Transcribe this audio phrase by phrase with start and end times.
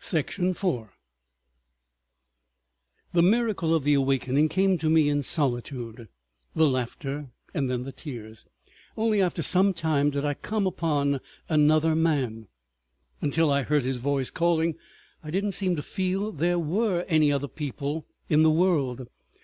[0.56, 0.92] §4
[3.12, 6.06] The miracle of the awakening came to me in solitude,
[6.54, 8.44] the laughter, and then the tears.
[8.96, 11.18] Only after some time did I come upon
[11.48, 12.46] another man.
[13.20, 14.76] Until I heard his voice calling
[15.20, 19.04] I did not seem to feel there were any other people in the world.